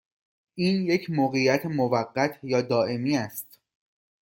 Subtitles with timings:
[0.55, 3.59] این یک موقعیت موقت یا دائمی است؟